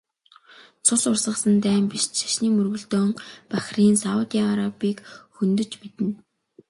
Цус 0.85 1.01
урсгасан 1.09 1.55
дайн 1.65 1.85
биш 1.91 2.05
ч 2.15 2.15
шашны 2.21 2.47
мөргөлдөөн 2.55 3.11
Бахрейн, 3.49 3.95
Саудын 4.03 4.45
Арабыг 4.53 4.97
хөндөж 5.35 5.71
мэднэ. 5.81 6.09